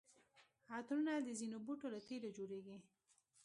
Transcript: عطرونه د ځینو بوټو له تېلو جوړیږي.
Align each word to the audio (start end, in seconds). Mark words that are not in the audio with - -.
عطرونه 0.75 1.13
د 1.25 1.29
ځینو 1.39 1.57
بوټو 1.65 1.87
له 1.93 1.99
تېلو 2.07 2.29
جوړیږي. 2.37 2.77